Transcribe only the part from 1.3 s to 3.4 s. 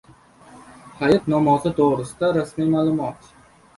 namozi to‘g‘risida rasmiy ma’lumot